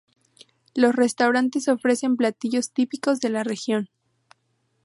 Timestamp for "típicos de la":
2.71-3.43